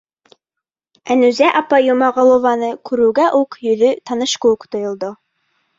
Әнүзә 1.15 1.51
апай 1.61 1.85
Йомағолованы 1.89 2.73
күреүгә 2.91 3.29
үк 3.43 3.63
йөҙө 3.69 3.95
таныш 4.11 4.39
кеүек 4.43 4.69
тойолдо. 4.75 5.17